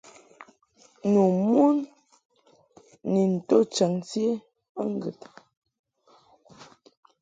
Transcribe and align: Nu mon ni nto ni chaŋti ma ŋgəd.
Nu 1.11 1.23
mon 1.49 1.75
ni 3.11 3.21
nto 3.35 3.57
ni 3.59 3.67
chaŋti 3.75 4.23
ma 4.73 4.81
ŋgəd. 4.93 5.19